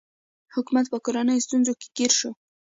حکومت 0.55 0.85
په 0.89 0.97
کورنیو 1.05 1.43
ستونزو 1.45 1.71
کې 1.79 1.87
ګیر 1.97 2.11
شو. 2.19 2.31